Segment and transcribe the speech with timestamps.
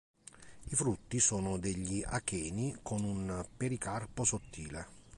[0.71, 4.87] I frutti sono degli acheni con un pericarpo sottile.